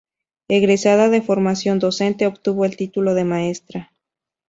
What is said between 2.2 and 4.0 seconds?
obtuvo el título de Maestra.